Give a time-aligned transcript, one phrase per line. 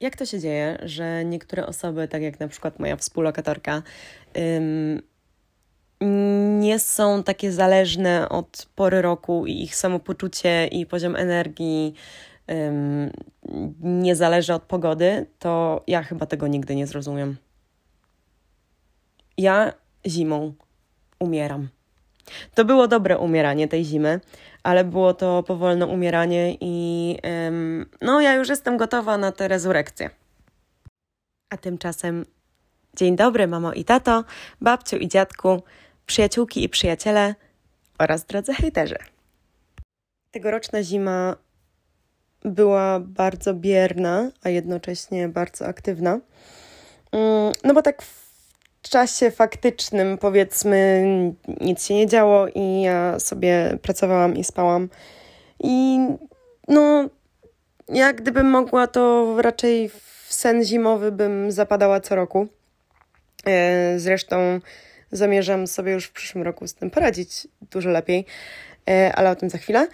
[0.00, 3.82] Jak to się dzieje, że niektóre osoby, tak jak na przykład moja współlokatorka,
[4.38, 5.02] ym,
[6.60, 11.94] nie są takie zależne od pory roku i ich samopoczucie i poziom energii
[12.50, 13.10] ym,
[13.80, 17.36] nie zależy od pogody, to ja chyba tego nigdy nie zrozumiem.
[19.38, 19.72] Ja
[20.06, 20.54] zimą
[21.18, 21.68] umieram.
[22.54, 24.20] To było dobre umieranie tej zimy,
[24.62, 30.10] ale było to powolne umieranie i ym, no ja już jestem gotowa na tę rezurekcję.
[31.50, 32.24] A tymczasem
[32.96, 34.24] dzień dobry mamo i tato,
[34.60, 35.62] babciu i dziadku,
[36.06, 37.34] przyjaciółki i przyjaciele
[37.98, 38.98] oraz drodzy hejterzy.
[40.30, 41.36] Tegoroczna zima
[42.44, 46.20] była bardzo bierna, a jednocześnie bardzo aktywna.
[47.64, 48.25] No bo tak w
[48.88, 51.04] czasie faktycznym, powiedzmy,
[51.60, 54.88] nic się nie działo i ja sobie pracowałam i spałam.
[55.60, 55.98] I
[56.68, 57.08] no,
[57.88, 62.46] jak gdybym mogła, to raczej w sen zimowy bym zapadała co roku.
[63.46, 64.60] E, zresztą
[65.12, 68.26] zamierzam sobie już w przyszłym roku z tym poradzić dużo lepiej,
[68.88, 69.86] e, ale o tym za chwilę.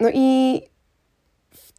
[0.00, 0.62] No i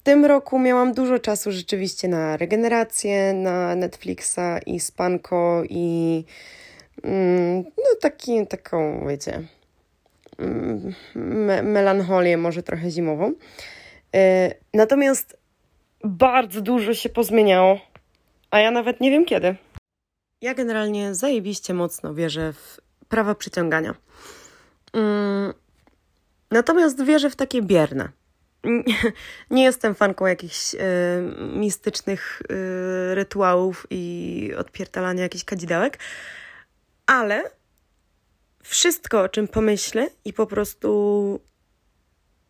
[0.07, 6.23] tym roku miałam dużo czasu rzeczywiście na regenerację, na Netflixa i spanko i
[7.03, 9.43] mm, no taki, taką, wiecie,
[10.39, 13.33] mm, me melancholię może trochę zimową.
[14.15, 15.37] E, natomiast
[16.03, 17.79] bardzo dużo się pozmieniało,
[18.51, 19.55] a ja nawet nie wiem kiedy.
[20.41, 23.95] Ja generalnie zajebiście mocno wierzę w prawa przyciągania.
[24.93, 25.53] Mm,
[26.51, 28.09] natomiast wierzę w takie bierne.
[29.51, 30.77] Nie jestem fanką jakichś y,
[31.53, 35.99] mistycznych y, rytuałów i odpiertalania jakichś kadzidełek,
[37.05, 37.43] ale
[38.63, 41.39] wszystko, o czym pomyślę i po prostu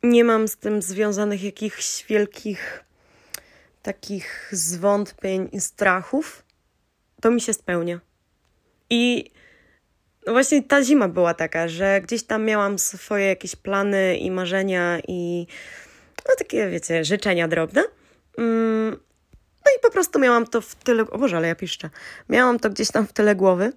[0.04, 2.84] nie mam z tym związanych jakichś wielkich
[3.82, 6.44] takich zwątpień i strachów,
[7.22, 8.00] to mi się spełnia.
[8.90, 9.32] I
[10.26, 15.00] no właśnie ta zima była taka, że gdzieś tam miałam swoje jakieś plany i marzenia
[15.08, 15.48] i
[16.28, 17.84] no takie, wiecie, życzenia drobne.
[18.38, 18.92] Mm,
[19.66, 21.90] no i po prostu miałam to w tyle, o Boże, ale ja piszczę.
[22.30, 23.74] Miałam to gdzieś tam w tyle głowy.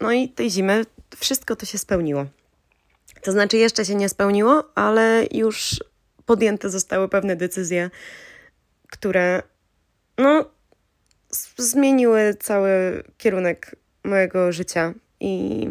[0.00, 0.84] No i tej zimy
[1.16, 2.26] wszystko to się spełniło.
[3.22, 5.80] To znaczy jeszcze się nie spełniło, ale już
[6.26, 7.90] podjęte zostały pewne decyzje,
[8.90, 9.42] które
[10.18, 10.50] no
[11.56, 15.68] zmieniły cały kierunek mojego życia i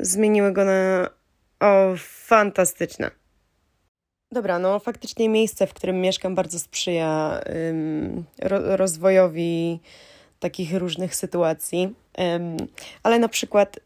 [0.00, 1.10] zmieniły go na
[1.60, 3.10] o fantastyczne.
[4.32, 9.80] Dobra, no faktycznie miejsce, w którym mieszkam, bardzo sprzyja ym, ro rozwojowi
[10.40, 11.94] takich różnych sytuacji.
[12.36, 12.56] Ym,
[13.02, 13.80] ale na przykład,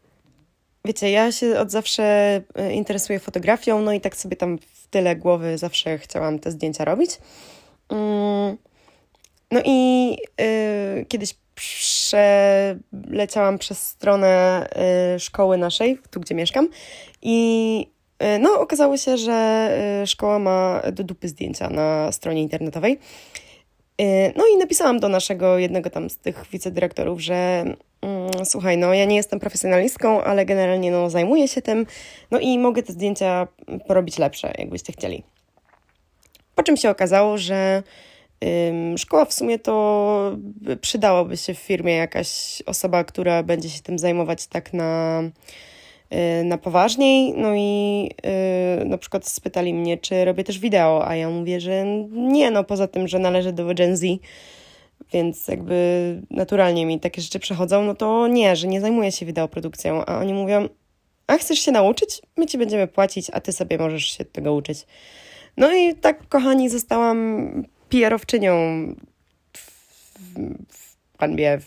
[0.85, 5.15] wiecie, ja się od zawsze y, interesuję fotografią, no i tak sobie tam w tyle
[5.15, 7.11] głowy zawsze chciałam te zdjęcia robić.
[7.91, 8.57] Ym,
[9.51, 14.65] no i y, kiedyś przeleciałam przez stronę
[15.15, 16.67] y, szkoły naszej, tu gdzie mieszkam,
[17.21, 17.96] i
[18.39, 19.69] no, okazało się, że
[20.03, 22.99] y, szkoła ma do dupy zdjęcia na stronie internetowej.
[24.01, 27.65] Y, no i napisałam do naszego jednego tam z tych wicedyrektorów, że
[28.01, 31.85] mm, słuchaj, no ja nie jestem profesjonalistką, ale generalnie no zajmuję się tym,
[32.31, 33.47] no i mogę te zdjęcia
[33.87, 35.23] porobić lepsze, jakbyście chcieli.
[36.55, 37.83] Po czym się okazało, że
[38.97, 40.37] Szkoła w sumie to
[40.81, 45.21] przydałoby się w firmie jakaś osoba, która będzie się tym zajmować tak na,
[46.43, 47.33] na poważniej.
[47.37, 48.09] No i
[48.81, 52.63] y, na przykład spytali mnie, czy robię też wideo, a ja mówię, że nie, no
[52.63, 54.03] poza tym, że należę do Gen Z,
[55.13, 60.05] więc jakby naturalnie mi takie rzeczy przechodzą, no to nie, że nie zajmuję się wideoprodukcją,
[60.05, 60.69] a oni mówią,
[61.27, 62.21] a chcesz się nauczyć?
[62.37, 64.85] My ci będziemy płacić, a ty sobie możesz się tego uczyć.
[65.57, 68.53] No i tak, kochani, zostałam PR-owczynią
[69.53, 69.71] w,
[70.69, 70.97] w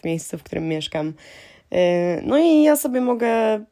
[0.01, 1.09] w miejscu, w którym mieszkam.
[1.09, 3.65] Y, no i ja sobie mogę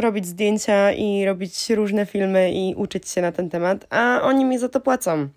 [0.00, 4.58] robić zdjęcia i robić różne filmy i uczyć się na ten temat, a oni mi
[4.58, 5.28] za to płacą.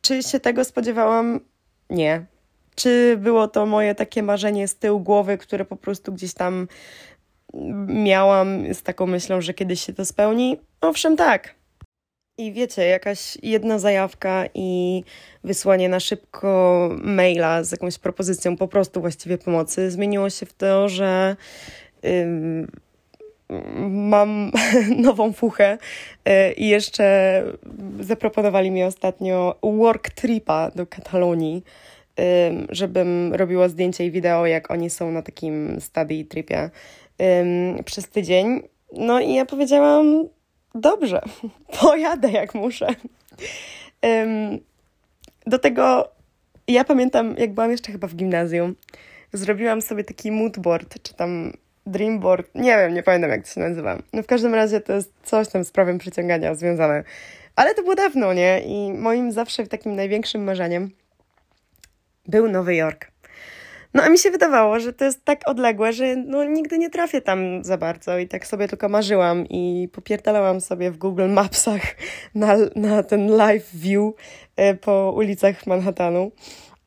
[0.00, 1.40] Czy się tego spodziewałam?
[1.90, 2.24] Nie.
[2.74, 6.68] Czy było to moje takie marzenie z tyłu głowy, które po prostu gdzieś tam
[7.86, 10.60] miałam z taką myślą, że kiedyś się to spełni?
[10.80, 11.54] Owszem, tak.
[12.38, 15.02] I wiecie, jakaś jedna zajawka i
[15.44, 20.88] wysłanie na szybko maila z jakąś propozycją po prostu właściwie pomocy zmieniło się w to,
[20.88, 21.36] że
[23.88, 24.50] mam
[25.06, 25.78] nową fuchę
[26.26, 27.44] yy, i jeszcze
[28.00, 31.64] zaproponowali mi ostatnio work tripa do Katalonii,
[32.68, 36.70] żebym robiła zdjęcia i wideo, jak oni są na takim study tripie
[37.84, 38.62] przez tydzień.
[38.92, 40.28] No i ja powiedziałam,
[40.74, 41.22] dobrze,
[41.80, 42.86] pojadę jak muszę.
[45.46, 46.14] Do tego
[46.68, 48.74] ja pamiętam, jak byłam jeszcze chyba w gimnazjum,
[49.32, 51.52] zrobiłam sobie taki moodboard, czy tam
[51.86, 53.98] dreamboard, nie wiem, nie pamiętam jak to się nazywa.
[54.12, 57.04] No w każdym razie to jest coś tam z prawem przyciągania związane.
[57.56, 58.60] Ale to było dawno, nie?
[58.60, 60.90] I moim zawsze takim największym marzeniem
[62.26, 63.14] był Nowy Jork.
[63.94, 67.20] No a mi się wydawało, że to jest tak odległe, że no, nigdy nie trafię
[67.20, 71.82] tam za bardzo i tak sobie tylko marzyłam i popierdalałam sobie w Google Mapsach
[72.34, 74.12] na, na ten live view
[74.56, 76.32] e, po ulicach Manhattanu.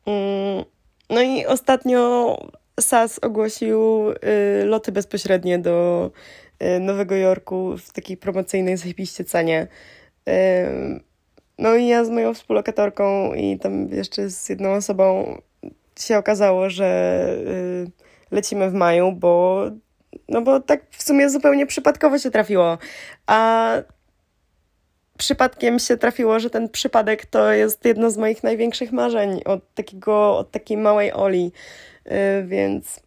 [0.06, 0.64] Mm,
[1.10, 2.36] no i ostatnio
[2.80, 6.10] SAS ogłosił y, loty bezpośrednie do
[6.62, 9.66] y, Nowego Jorku w takiej promocyjnej zajebiście cenie.
[10.28, 10.32] Y,
[11.58, 15.38] no i ja z moją współlokatorką i tam jeszcze z jedną osobą
[15.98, 17.28] się okazało, że
[18.30, 19.64] lecimy w maju, bo
[20.28, 22.78] no bo tak w sumie zupełnie przypadkowo się trafiło.
[23.26, 23.72] A
[25.18, 30.38] przypadkiem się trafiło, że ten przypadek to jest jedno z moich największych marzeń od takiego,
[30.38, 31.52] od takiej małej Oli.
[32.06, 33.00] Y, więc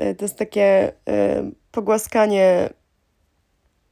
[0.00, 0.92] y, to jest takie y,
[1.70, 2.70] pogłaskanie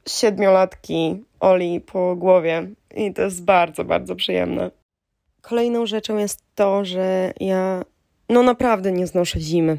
[0.07, 4.71] siedmiolatki Oli po głowie i to jest bardzo, bardzo przyjemne.
[5.41, 7.83] Kolejną rzeczą jest to, że ja
[8.29, 9.77] no naprawdę nie znoszę zimy.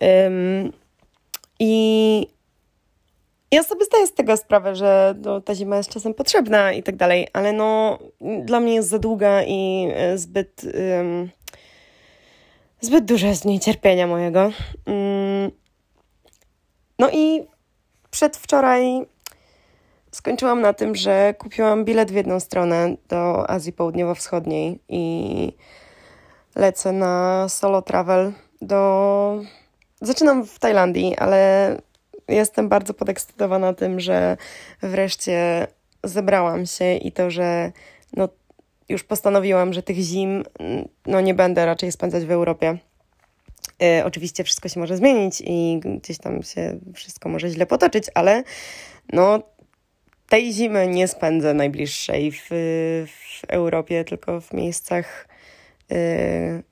[0.00, 0.72] Um,
[1.60, 2.26] I
[3.52, 6.96] ja sobie zdaję z tego sprawę, że no, ta zima jest czasem potrzebna i tak
[6.96, 7.98] dalej, ale no
[8.44, 10.62] dla mnie jest za długa i zbyt...
[10.98, 11.30] Um,
[12.80, 14.50] zbyt duże jest niecierpienia mojego.
[14.86, 15.50] Mm.
[16.98, 17.46] No i
[18.10, 19.06] przedwczoraj
[20.12, 25.52] skończyłam na tym, że kupiłam bilet w jedną stronę do Azji Południowo-Wschodniej i
[26.56, 29.42] lecę na solo travel do.
[30.00, 31.76] Zaczynam w Tajlandii, ale
[32.34, 34.36] jestem bardzo podekscytowana tym, że
[34.82, 35.66] wreszcie
[36.04, 37.72] zebrałam się i to, że
[38.16, 38.28] no,
[38.88, 42.78] już postanowiłam, że tych zim mm, no, nie będę raczej spędzać w Europie.
[43.82, 48.44] E, oczywiście wszystko się może zmienić i gdzieś tam się wszystko może źle potoczyć, ale
[49.12, 49.42] no,
[50.28, 52.46] tej zimy nie spędzę najbliższej w,
[53.06, 55.28] w Europie, tylko w miejscach,
[55.92, 56.62] y,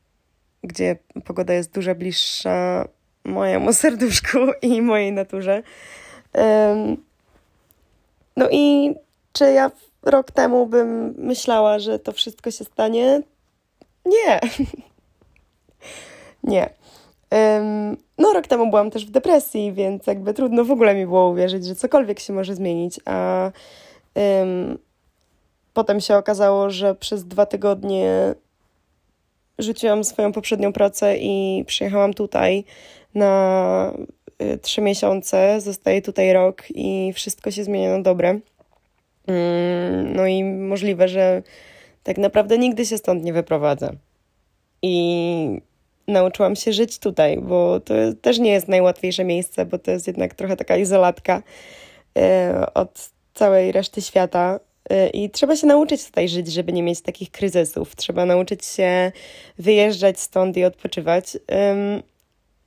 [0.63, 2.89] gdzie pogoda jest dużo bliższa
[3.25, 5.63] mojemu serduszku i mojej naturze.
[8.37, 8.95] No i
[9.33, 9.71] czy ja
[10.03, 13.23] rok temu bym myślała, że to wszystko się stanie?
[14.07, 14.41] Nie.
[16.53, 16.71] nie.
[18.19, 21.65] No, rok temu byłam też w depresji, więc jakby trudno w ogóle mi było uwierzyć,
[21.67, 23.51] że cokolwiek się może zmienić, a
[24.15, 24.79] um,
[25.75, 28.35] potem się okazało, że przez dwa tygodnie
[29.59, 32.65] rzuciłam swoją poprzednią pracę i przyjechałam tutaj
[33.15, 33.95] na
[34.43, 38.41] y, trzy miesiące, zostaję tutaj rok i wszystko się zmienia na dobre.
[39.27, 41.43] Mm, no i możliwe, że
[42.03, 43.91] tak naprawdę nigdy się stąd nie wyprowadzę.
[44.83, 45.61] I
[46.09, 50.35] nauczyłam się żyć tutaj, bo to też nie jest najłatwiejsze miejsce, bo to jest jednak
[50.35, 51.43] trochę taka izolatka
[52.19, 54.61] e, od całej reszty świata.
[54.91, 57.97] E, I trzeba się nauczyć tutaj żyć, żeby nie mieć takich kryzysów.
[57.97, 59.13] Trzeba nauczyć się
[59.59, 61.37] wyjeżdżać stąd i odpoczywać.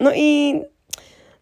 [0.03, 0.61] No i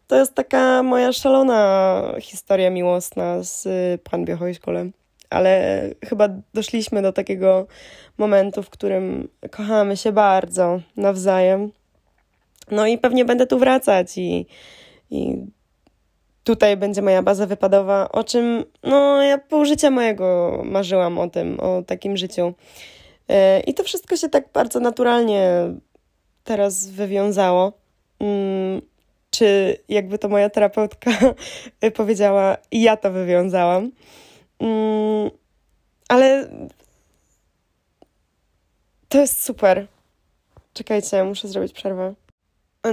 [0.07, 3.67] to jest taka moja szalona historia miłosna z
[4.01, 4.91] Pan Biohojszkolem
[5.31, 7.67] ale chyba doszliśmy do takiego
[8.17, 11.71] momentu, w którym kochamy się bardzo nawzajem.
[12.71, 14.45] No i pewnie będę tu wracać i,
[15.09, 15.45] i
[16.43, 21.59] tutaj będzie moja baza wypadowa, o czym no ja pół życia mojego marzyłam o tym,
[21.59, 22.53] o takim życiu.
[23.29, 25.51] E, I to wszystko się tak bardzo naturalnie
[26.43, 27.80] teraz wywiązało.
[28.21, 28.81] Mm,
[29.29, 31.11] czy jakby to moja terapeutka
[31.95, 33.91] powiedziała, ja to wywiązałam.
[34.59, 35.31] Mm,
[36.09, 36.49] ale
[39.09, 39.87] to jest super.
[40.73, 42.13] Czekajcie, muszę zrobić przerwę.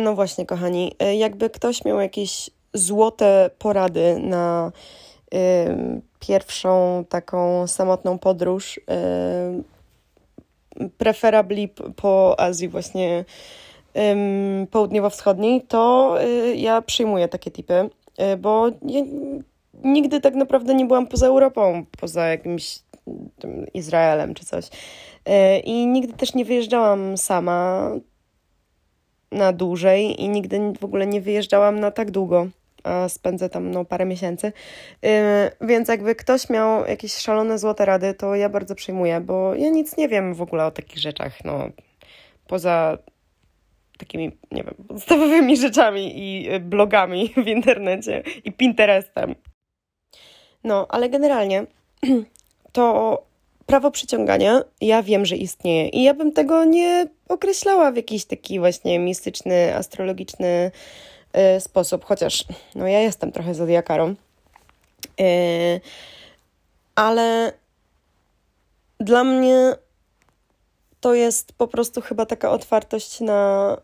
[0.01, 4.73] No właśnie, kochani, y, jakby ktoś miał jakieś złote porady na
[6.21, 8.83] pierwszą taką samotną podróż, y,
[10.99, 13.25] preferably po Azji właśnie
[14.71, 17.91] południowo-wschodniej, to y, ja przyjmuję takie typy,
[18.33, 19.01] y, bo ja
[19.85, 22.79] nigdy tak naprawdę nie byłam poza Europą, poza jakimś
[23.75, 24.69] Izraelem czy coś.
[25.27, 27.91] E, I nigdy też nie wyjeżdżałam sama
[29.33, 32.47] na dłużej i nigdy w ogóle nie wyjeżdżałam na tak długo,
[32.85, 34.53] a spędzę tam no, parę miesięcy.
[35.61, 39.97] Więc jakby ktoś miał jakieś szalone złote rady, to ja bardzo przyjmuję, bo ja nic
[39.97, 41.69] nie wiem w ogóle o takich rzeczach, no
[42.47, 42.99] poza
[43.99, 49.35] takimi, nie wiem, podstawowymi rzeczami i blogami w internecie i Pinterestem.
[50.65, 51.67] No, ale generalnie
[52.73, 53.29] to
[53.67, 58.59] prawo przyciągania, ja wiem, że istnieje i ja bym tego nie określała w jakiś taki
[58.59, 60.71] właśnie mistyczny, astrologiczny
[61.57, 64.15] y, sposób, chociaż no ja jestem trochę zodiakarą.
[65.21, 65.81] Y,
[66.95, 67.53] ale
[69.01, 69.75] dla mnie
[71.01, 73.77] to jest po prostu chyba taka otwartość na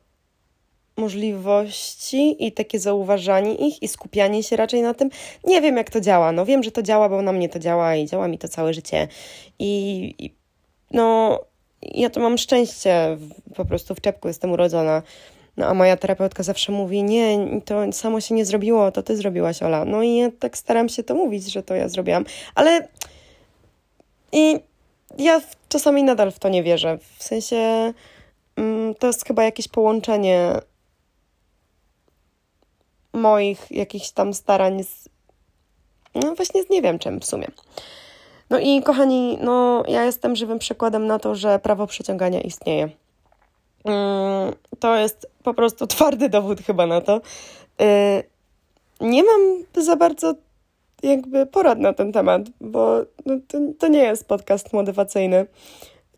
[0.96, 5.10] możliwości i takie zauważanie ich i skupianie się raczej na tym.
[5.44, 6.32] Nie wiem, jak to działa.
[6.32, 8.74] No wiem, że to działa, bo na mnie to działa i działa mi to całe
[8.74, 9.08] życie.
[9.58, 10.34] I, i
[10.90, 11.38] no,
[11.82, 13.18] ja to mam szczęście,
[13.54, 15.02] po prostu w czepku jestem urodzona.
[15.56, 19.62] No a moja terapeutka zawsze mówi, nie, to samo się nie zrobiło, to ty zrobiłaś,
[19.62, 19.84] Ola.
[19.84, 22.24] No i ja tak staram się to mówić, że to ja zrobiłam.
[22.54, 22.88] Ale
[24.32, 24.60] i
[25.18, 26.98] ja czasami nadal w to nie wierzę.
[27.18, 27.92] W sensie
[28.56, 30.52] mm, to jest chyba jakieś połączenie
[33.14, 35.08] moich jakichś tam starań z,
[36.14, 37.46] no właśnie z nie wiem czym w sumie.
[38.50, 42.88] No i kochani, no ja jestem żywym przykładem na to, że prawo przyciągania istnieje.
[43.84, 47.20] Mm, to jest po prostu twardy dowód chyba na to.
[47.80, 48.24] Y,
[49.00, 50.34] nie mam za bardzo
[51.02, 55.46] jakby porad na ten temat, bo no, to, to nie jest podcast motywacyjny.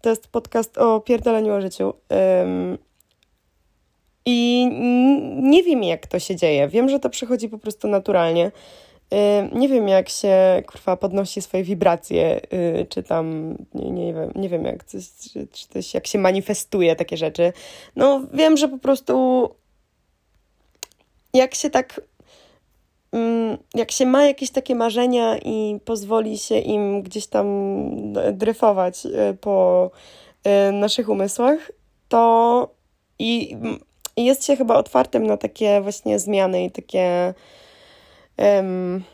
[0.01, 1.93] To jest podcast o pierdoleniu o życiu.
[4.27, 4.69] I
[5.43, 6.69] nie wiem, jak to się dzieje.
[6.69, 8.53] Wiem, że to przychodzi po prostu naturalnie.
[9.53, 14.49] Nie wiem, jak się kurwa podnosi swoje wibracje, y, czy tam, nie, nie wiem, nie
[14.49, 17.53] wiem jak, coś, czy, czy coś, jak się manifestuje takie rzeczy.
[17.97, 19.49] No, wiem, że po prostu
[21.35, 22.01] jak się tak,
[23.13, 27.47] mm, jak się ma jakieś takie marzenia i pozwoli się im gdzieś tam
[28.33, 29.91] dryfować y, po
[30.69, 31.73] y, naszych umysłach,
[32.09, 32.75] to
[33.19, 33.57] i
[34.17, 37.35] i jest się chyba otwartym na takie właśnie zmiany i takie
[38.39, 39.05] um,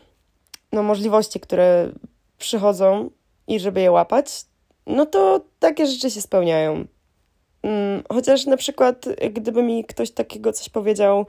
[0.71, 1.89] no, możliwości, które
[2.37, 3.09] przychodzą
[3.47, 4.45] i żeby je łapać,
[4.87, 6.73] no to takie rzeczy się spełniają.
[6.73, 11.25] Um, chociaż na przykład, gdyby mi ktoś takiego coś powiedział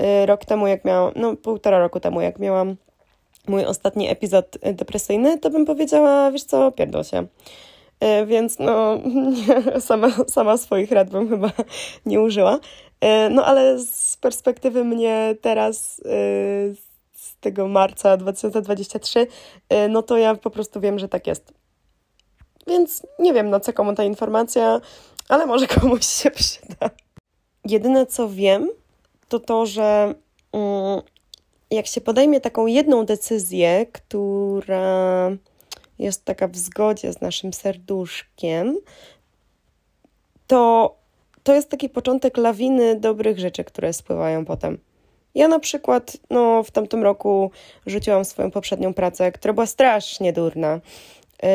[0.00, 2.76] y, rok temu, jak miałam, no półtora roku temu, jak miałam
[3.48, 7.26] mój ostatni epizod depresyjny, to bym powiedziała, wiesz co, pierdol się.
[8.04, 8.98] Y, więc no,
[9.80, 11.50] sama, sama swoich rad bym chyba
[12.06, 12.58] nie użyła.
[13.00, 16.08] E, no ale z perspektywy mnie teraz, e,
[17.12, 19.26] z tego marca 2023,
[19.68, 21.52] e, no to ja po prostu wiem, że tak jest.
[22.66, 24.80] Więc nie wiem, na co komu ta informacja,
[25.28, 26.90] ale może komuś się przyda.
[27.64, 28.70] Jedyne co wiem,
[29.28, 30.14] to to, że
[30.52, 31.02] mm,
[31.70, 35.30] jak się podejmie taką jedną decyzję, która
[35.98, 38.76] jest taka w zgodzie z naszym serduszkiem,
[40.46, 40.94] to
[41.42, 44.78] to jest taki początek lawiny dobrych rzeczy, które spływają potem.
[45.34, 47.50] Ja na przykład no, w tamtym roku
[47.86, 50.80] rzuciłam swoją poprzednią pracę, która była strasznie durna.
[51.42, 51.48] Yy,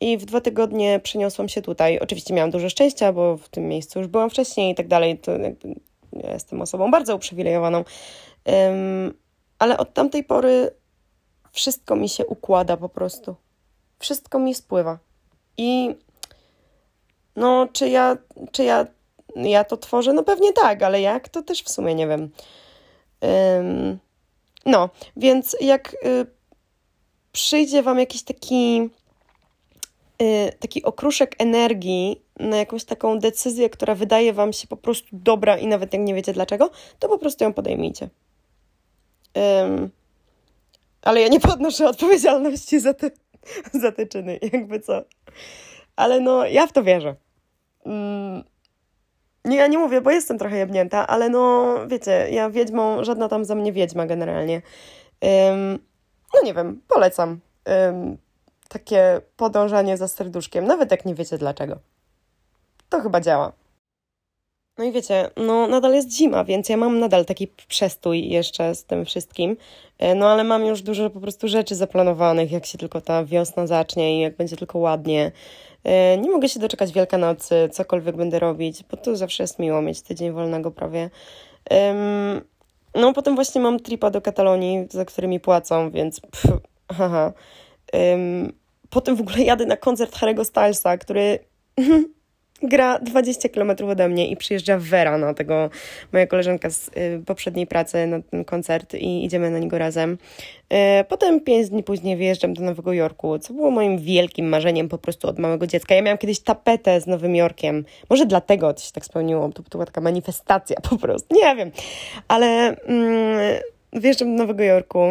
[0.00, 1.98] I w dwa tygodnie przeniosłam się tutaj.
[1.98, 5.18] Oczywiście miałam dużo szczęścia, bo w tym miejscu już byłam wcześniej i tak dalej.
[5.18, 5.32] To
[6.12, 7.84] ja jestem osobą bardzo uprzywilejowaną.
[8.46, 8.52] Yy,
[9.58, 10.70] ale od tamtej pory
[11.54, 13.34] wszystko mi się układa po prostu.
[13.98, 14.98] Wszystko mi spływa.
[15.56, 15.94] I
[17.36, 18.16] no, czy ja,
[18.52, 18.86] czy ja,
[19.36, 20.12] ja to tworzę?
[20.12, 21.28] No pewnie tak, ale jak?
[21.28, 22.30] To też w sumie nie wiem.
[23.58, 23.98] Ym,
[24.66, 26.26] no, więc jak y,
[27.32, 28.90] przyjdzie Wam jakiś taki,
[30.22, 35.58] y, taki okruszek energii na jakąś taką decyzję, która wydaje Wam się po prostu dobra
[35.58, 38.08] i nawet jak nie wiecie dlaczego, to po prostu ją podejmijcie.
[39.62, 39.90] Ym,
[41.04, 43.10] ale ja nie podnoszę odpowiedzialności za te,
[43.82, 45.02] za te czyny, jakby co.
[45.96, 47.14] Ale no, ja w to wierzę.
[47.86, 48.44] Mm,
[49.44, 53.44] nie, ja nie mówię, bo jestem trochę jebnięta, ale no, wiecie, ja wiedźmą, żadna tam
[53.44, 54.62] za mnie wiedźma generalnie.
[55.20, 55.78] Um,
[56.34, 58.16] no nie wiem, polecam um,
[58.68, 61.78] takie podążanie za serduszkiem, nawet jak nie wiecie dlaczego.
[62.88, 63.52] To chyba działa.
[64.78, 68.84] No i wiecie, no nadal jest zima, więc ja mam nadal taki przestój jeszcze z
[68.84, 69.56] tym wszystkim.
[69.98, 73.66] E, no ale mam już dużo po prostu rzeczy zaplanowanych, jak się tylko ta wiosna
[73.66, 75.32] zacznie i jak będzie tylko ładnie.
[75.84, 80.02] E, nie mogę się doczekać Wielkanocy, cokolwiek będę robić, bo to zawsze jest miło mieć
[80.02, 81.10] tydzień wolnego prawie.
[82.94, 86.60] No potem właśnie mam tripa do Katalonii, za którymi płacą, więc pff,
[86.92, 87.32] haha.
[88.90, 91.38] Potem w ogóle jadę na koncert Harry'ego Stylesa, który
[92.68, 95.70] gra 20 km ode mnie i przyjeżdża Vera na tego,
[96.12, 100.18] moja koleżanka z y, poprzedniej pracy na ten koncert i idziemy na niego razem.
[100.72, 104.98] Y, potem 5 dni później wyjeżdżam do Nowego Jorku, co było moim wielkim marzeniem po
[104.98, 105.94] prostu od małego dziecka.
[105.94, 107.84] Ja miałam kiedyś tapetę z Nowym Jorkiem.
[108.10, 111.70] Może dlatego to się tak spełniło, to, to była taka manifestacja po prostu, nie wiem.
[112.28, 113.38] Ale mm,
[113.92, 115.02] wyjeżdżam do Nowego Jorku.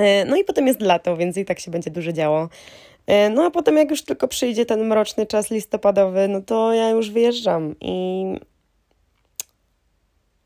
[0.00, 2.48] Y, no i potem jest lato, więc i tak się będzie dużo działo.
[3.10, 6.90] E, no a potem jak już tylko przyjdzie ten mroczny czas listopadowy, no to ja
[6.90, 8.24] już wyjeżdżam i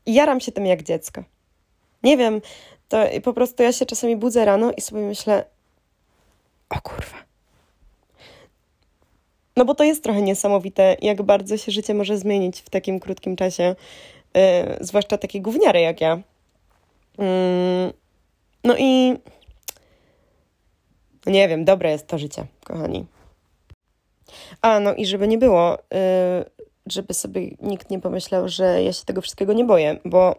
[0.05, 1.23] jaram się tym jak dziecko.
[2.03, 2.41] Nie wiem,
[2.89, 5.45] to po prostu ja się czasami budzę rano i sobie myślę,
[6.69, 7.17] o kurwa.
[9.57, 13.35] No bo to jest trochę niesamowite, jak bardzo się życie może zmienić w takim krótkim
[13.35, 13.75] czasie,
[14.33, 14.41] yy,
[14.81, 16.19] zwłaszcza takie gówniary jak ja.
[17.17, 17.93] Yy,
[18.63, 19.13] no i
[21.25, 23.05] nie wiem, dobre jest to życie, kochani.
[24.61, 25.99] A, no i żeby nie było, yy,
[26.85, 30.35] żeby sobie nikt nie pomyślał, że ja się tego wszystkiego nie boję, bo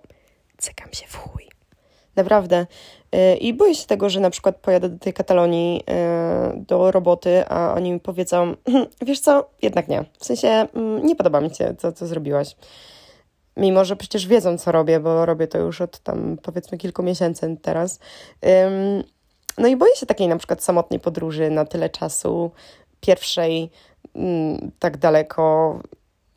[0.59, 1.49] cykam się w chuj.
[2.16, 2.66] Naprawdę.
[3.14, 5.83] Y, I boję się tego, że na przykład pojadę do tej Katalonii
[6.57, 8.55] y, do roboty, a oni mi powiedzą,
[9.07, 10.05] wiesz co, jednak nie.
[10.19, 12.57] W sensie mm, nie podoba mi się to, co zrobiłaś.
[13.57, 17.57] Mimo, że przecież wiedzą, co robię, bo robię to już od tam powiedzmy kilku miesięcy
[17.62, 17.99] teraz.
[19.58, 22.50] No i boję się takiej na przykład samotnej podróży na tyle czasu,
[23.00, 23.70] pierwszej,
[24.14, 25.80] mm, tak daleko,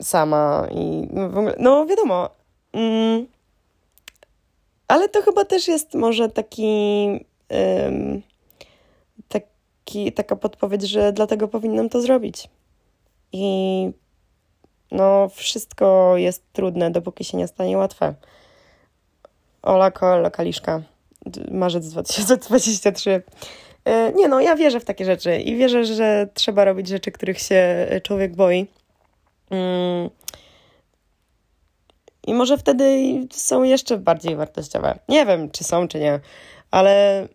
[0.02, 2.30] sama i no w ogóle, no wiadomo.
[2.74, 3.28] Mm,
[4.88, 7.08] ale to chyba też jest może taki,
[9.28, 12.50] taki, taka podpowiedź, że dlatego powinnam to zrobić.
[13.32, 13.92] I
[14.92, 18.14] no, wszystko jest trudne, dopóki się nie stanie łatwe.
[19.62, 20.82] Ola Kol, lokaliszka,
[21.52, 23.22] marzec 2023.
[23.86, 27.40] E, nie no, ja wierzę w takie rzeczy i wierzę, że trzeba robić rzeczy, których
[27.40, 28.68] się człowiek boi.
[29.50, 30.10] Mm.
[32.28, 35.00] I może wtedy są jeszcze bardziej wartościowe.
[35.10, 36.20] Nie wiem, czy są, czy nie,
[36.72, 37.28] ale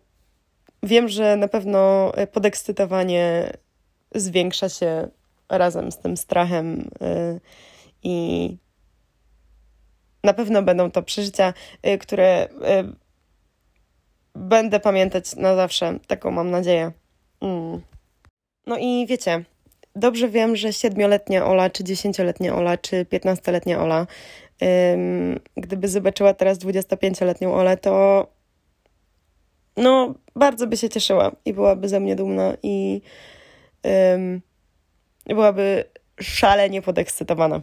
[0.83, 3.53] wiem, że na pewno podekscytowanie
[4.15, 5.07] zwiększa się
[5.49, 7.39] razem z tym strachem y,
[8.03, 8.57] i
[10.23, 11.53] na pewno będą to przeżycia,
[11.87, 12.47] y, które
[14.35, 15.99] będę pamiętać na zawsze.
[16.07, 16.91] Taką mam nadzieję.
[17.41, 17.81] Mm.
[18.67, 19.43] No i wiecie,
[19.95, 24.07] dobrze wiem, że siedmioletnia Ola, czy dziesięcioletnia Ola, czy piętnastoletnia Ola,
[24.93, 28.27] ym, gdyby zobaczyła teraz 25-letnią Olę, to
[29.77, 33.01] no, bardzo by się cieszyła i byłaby ze mnie dumna i
[34.13, 34.41] ym,
[35.25, 35.83] byłaby
[36.21, 37.61] szalenie podekscytowana.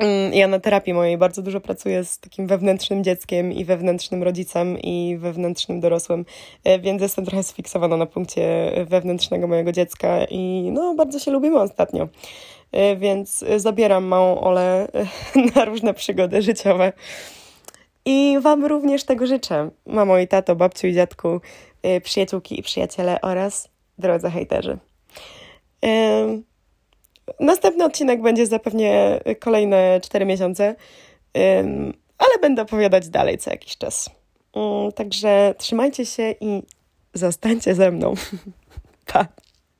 [0.00, 4.78] Mm, ja na terapii mojej bardzo dużo pracuję z takim wewnętrznym dzieckiem i wewnętrznym rodzicem
[4.78, 6.24] i wewnętrznym dorosłym,
[6.64, 11.60] e, więc jestem trochę sfiksowana na punkcie wewnętrznego mojego dziecka i no bardzo się lubimy
[11.60, 12.08] ostatnio.
[12.72, 14.88] E, więc zabieram małą Olę
[15.56, 16.92] na różne przygody życiowe.
[18.04, 19.70] I Wam również tego życzę.
[19.86, 21.40] Mamo i tato, babciu i dziadku,
[21.82, 24.78] e, przyjaciółki i przyjaciele oraz drodzy hejterzy.
[27.40, 30.74] Następny odcinek będzie zapewnie kolejne 4 miesiące,
[32.18, 34.10] ale będę opowiadać dalej co jakiś czas.
[34.56, 36.62] Mm, także trzymajcie się i
[37.14, 38.14] zostańcie ze mną.
[39.12, 39.26] pa!